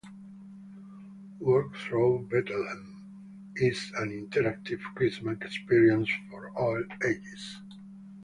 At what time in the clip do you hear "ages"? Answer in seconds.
7.05-7.59